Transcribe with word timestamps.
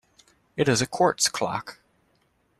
It 0.57 0.67
is 0.67 0.81
a 0.81 0.87
quartz 0.87 1.29
clock. 1.29 1.77